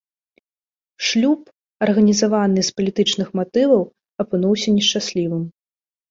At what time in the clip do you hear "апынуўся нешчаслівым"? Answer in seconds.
4.23-5.43